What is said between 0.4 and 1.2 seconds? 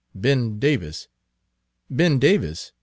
Davis